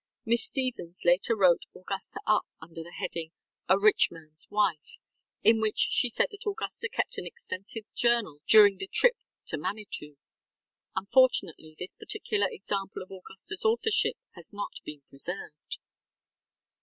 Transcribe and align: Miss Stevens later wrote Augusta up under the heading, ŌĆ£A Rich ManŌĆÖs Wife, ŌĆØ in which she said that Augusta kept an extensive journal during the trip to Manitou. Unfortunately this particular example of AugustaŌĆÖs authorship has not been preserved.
Miss 0.25 0.43
Stevens 0.43 1.01
later 1.05 1.35
wrote 1.35 1.67
Augusta 1.75 2.21
up 2.25 2.47
under 2.59 2.81
the 2.81 2.91
heading, 2.97 3.33
ŌĆ£A 3.69 3.83
Rich 3.83 4.09
ManŌĆÖs 4.11 4.49
Wife, 4.49 4.97
ŌĆØ 5.45 5.51
in 5.51 5.61
which 5.61 5.77
she 5.77 6.09
said 6.09 6.29
that 6.31 6.49
Augusta 6.49 6.89
kept 6.91 7.19
an 7.19 7.27
extensive 7.27 7.83
journal 7.93 8.39
during 8.47 8.77
the 8.79 8.87
trip 8.87 9.17
to 9.45 9.59
Manitou. 9.59 10.15
Unfortunately 10.95 11.75
this 11.77 11.95
particular 11.95 12.47
example 12.49 13.03
of 13.03 13.09
AugustaŌĆÖs 13.09 13.63
authorship 13.63 14.17
has 14.31 14.51
not 14.51 14.73
been 14.83 15.01
preserved. 15.07 15.77